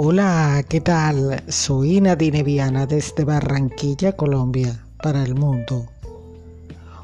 [0.00, 1.42] Hola, ¿qué tal?
[1.48, 5.88] Soy Nadine Viana desde Barranquilla, Colombia, para el mundo.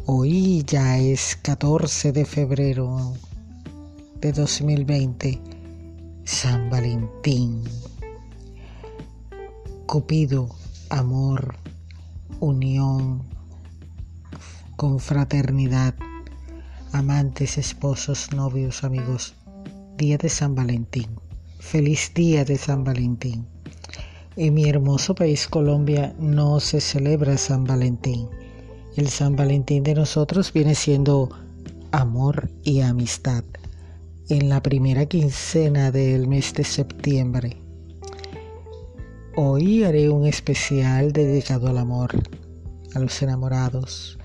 [0.06, 3.14] Hoy ya es 14 de febrero
[4.20, 5.40] de 2020,
[6.22, 7.64] San Valentín.
[9.86, 10.54] Cupido,
[10.88, 11.56] amor,
[12.38, 13.24] unión,
[14.76, 15.96] confraternidad,
[16.92, 19.34] amantes, esposos, novios, amigos.
[19.96, 21.23] Día de San Valentín.
[21.64, 23.46] Feliz día de San Valentín.
[24.36, 28.28] En mi hermoso país Colombia no se celebra San Valentín.
[28.96, 31.30] El San Valentín de nosotros viene siendo
[31.90, 33.42] amor y amistad
[34.28, 37.56] en la primera quincena del mes de septiembre.
[39.34, 42.10] Hoy haré un especial dedicado al amor,
[42.94, 44.18] a los enamorados,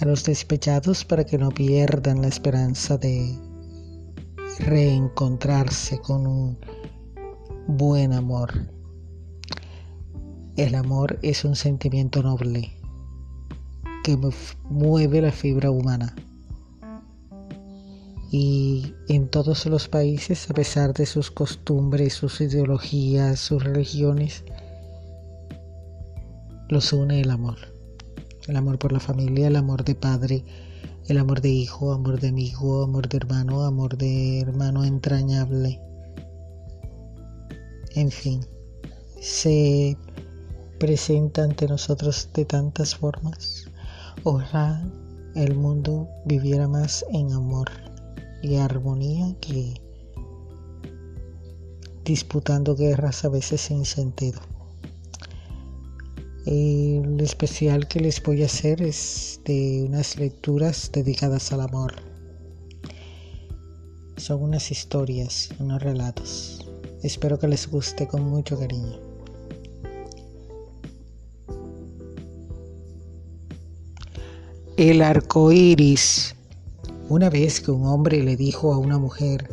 [0.00, 3.38] a los despechados para que no pierdan la esperanza de
[4.58, 6.58] reencontrarse con un
[7.66, 8.52] buen amor.
[10.56, 12.72] El amor es un sentimiento noble
[14.04, 14.18] que
[14.68, 16.14] mueve la fibra humana.
[18.30, 24.44] Y en todos los países, a pesar de sus costumbres, sus ideologías, sus religiones,
[26.68, 27.58] los une el amor.
[28.48, 30.44] El amor por la familia, el amor de padre,
[31.08, 35.80] el amor de hijo, amor de amigo, amor de hermano, amor de hermano entrañable.
[37.94, 38.40] En fin,
[39.20, 39.96] se
[40.78, 43.66] presenta ante nosotros de tantas formas.
[44.22, 44.88] Ojalá
[45.34, 47.70] el mundo viviera más en amor
[48.42, 49.74] y armonía que
[52.04, 54.40] disputando guerras a veces sin sentido.
[56.44, 61.94] El especial que les voy a hacer es de unas lecturas dedicadas al amor.
[64.16, 66.66] Son unas historias, unos relatos.
[67.04, 68.98] Espero que les guste con mucho cariño.
[74.76, 76.34] El arco iris.
[77.08, 79.48] Una vez que un hombre le dijo a una mujer: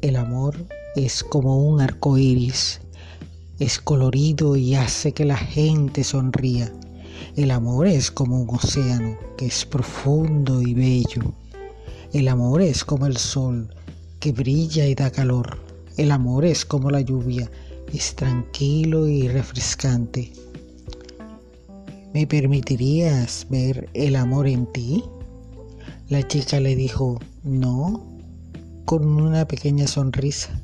[0.00, 0.56] El amor
[0.96, 2.80] es como un arco iris
[3.58, 6.72] es colorido y hace que la gente sonría.
[7.36, 11.32] El amor es como un océano que es profundo y bello.
[12.12, 13.68] El amor es como el sol
[14.20, 15.58] que brilla y da calor.
[15.96, 17.50] El amor es como la lluvia,
[17.92, 20.32] es tranquilo y refrescante.
[22.12, 25.04] ¿Me permitirías ver el amor en ti?
[26.08, 28.04] La chica le dijo, no,
[28.84, 30.62] con una pequeña sonrisa.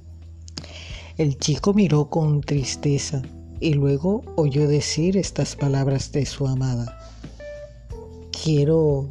[1.23, 3.23] El chico miró con tristeza
[3.61, 6.99] y luego oyó decir estas palabras de su amada.
[8.33, 9.07] Quiero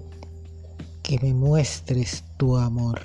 [1.04, 3.00] que me muestres tu amor.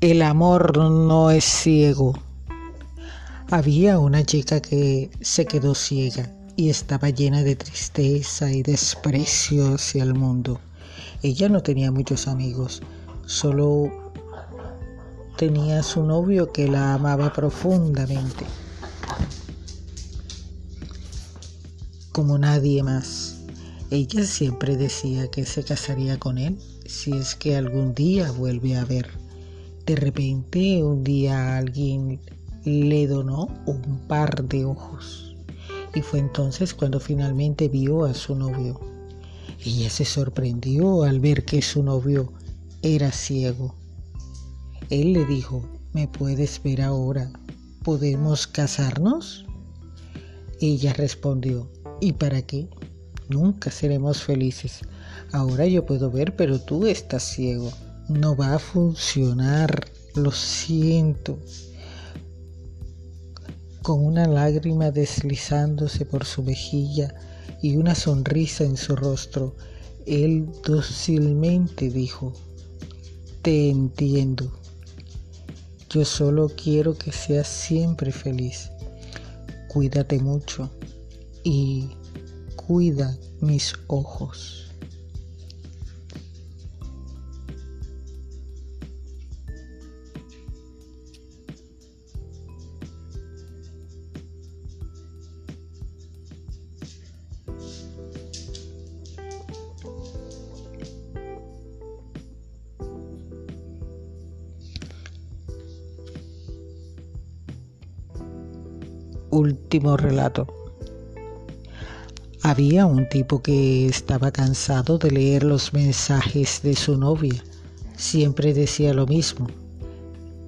[0.00, 2.14] El amor no es ciego.
[3.50, 10.02] Había una chica que se quedó ciega y estaba llena de tristeza y desprecio hacia
[10.02, 10.60] el mundo.
[11.22, 12.82] Ella no tenía muchos amigos,
[13.24, 14.12] solo
[15.38, 18.44] tenía su novio que la amaba profundamente,
[22.12, 23.38] como nadie más.
[23.90, 28.84] Ella siempre decía que se casaría con él si es que algún día vuelve a
[28.84, 29.08] ver.
[29.86, 32.20] De repente un día alguien
[32.66, 35.29] le donó un par de ojos
[35.94, 38.80] y fue entonces cuando finalmente vio a su novio.
[39.64, 42.32] Ella se sorprendió al ver que su novio
[42.82, 43.74] era ciego.
[44.88, 47.30] Él le dijo, ¿me puedes ver ahora?
[47.84, 49.44] ¿Podemos casarnos?
[50.60, 51.70] Ella respondió,
[52.00, 52.68] ¿y para qué?
[53.28, 54.80] Nunca seremos felices.
[55.32, 57.70] Ahora yo puedo ver, pero tú estás ciego.
[58.08, 59.86] No va a funcionar.
[60.16, 61.38] Lo siento
[63.82, 67.14] con una lágrima deslizándose por su mejilla
[67.62, 69.54] y una sonrisa en su rostro,
[70.06, 72.32] él dócilmente dijo,
[73.42, 74.52] Te entiendo.
[75.88, 78.70] Yo solo quiero que seas siempre feliz.
[79.68, 80.70] Cuídate mucho
[81.42, 81.90] y
[82.54, 84.69] cuida mis ojos.
[109.30, 110.46] Último relato.
[112.42, 117.44] Había un tipo que estaba cansado de leer los mensajes de su novia.
[117.96, 119.46] Siempre decía lo mismo.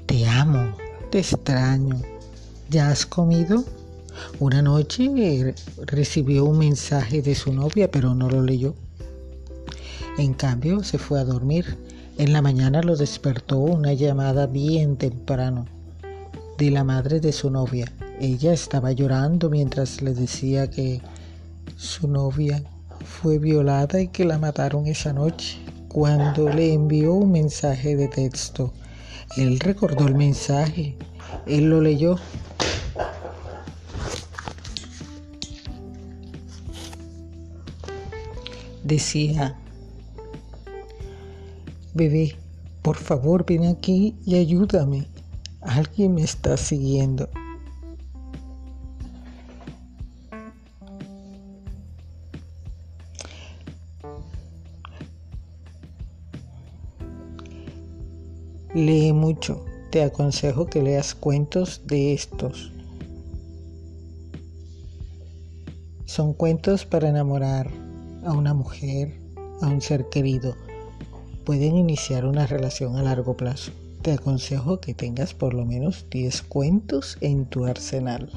[0.07, 0.75] Te amo,
[1.11, 2.01] te extraño.
[2.71, 3.65] ¿Ya has comido?
[4.41, 5.55] Una noche
[5.85, 8.75] recibió un mensaje de su novia, pero no lo leyó.
[10.19, 11.77] En cambio, se fue a dormir.
[12.19, 15.67] En la mañana lo despertó una llamada bien temprano
[16.59, 17.91] de la madre de su novia.
[18.23, 21.01] Ella estaba llorando mientras le decía que
[21.77, 22.63] su novia
[23.05, 25.59] fue violada y que la mataron esa noche.
[25.89, 28.73] Cuando le envió un mensaje de texto,
[29.37, 30.95] él recordó el mensaje,
[31.49, 32.15] él lo leyó.
[38.85, 39.59] Decía,
[41.93, 42.37] bebé,
[42.83, 45.09] por favor ven aquí y ayúdame.
[45.61, 47.29] Alguien me está siguiendo.
[58.75, 59.67] Lee mucho.
[59.91, 62.73] Te aconsejo que leas cuentos de estos.
[66.07, 67.71] Son cuentos para enamorar
[68.25, 69.21] a una mujer,
[69.61, 70.57] a un ser querido.
[71.45, 73.73] Pueden iniciar una relación a largo plazo.
[74.01, 78.31] Te aconsejo que tengas por lo menos 10 cuentos en tu arsenal.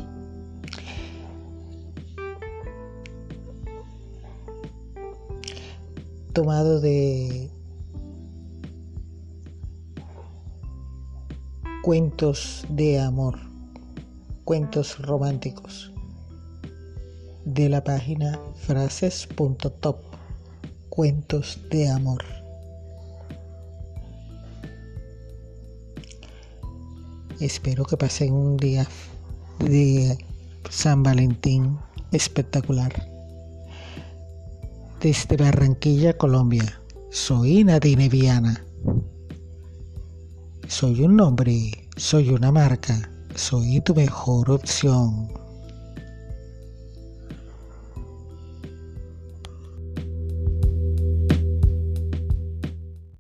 [6.33, 7.54] Tomado de
[11.85, 13.37] cuentos de amor,
[14.43, 15.93] cuentos románticos
[17.45, 19.97] de la página frases.top,
[20.89, 22.23] cuentos de amor.
[27.39, 28.87] Espero que pasen un día
[29.59, 30.17] de
[30.71, 31.77] San Valentín
[32.11, 32.93] espectacular.
[35.01, 38.64] Desde Barranquilla, Colombia, soy Nadine Viana.
[40.67, 45.44] Soy un nombre, soy una marca, soy tu mejor opción.